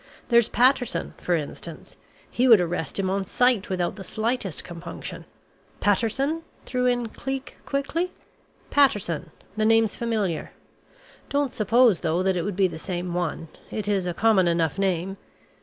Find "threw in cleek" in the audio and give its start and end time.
6.65-7.57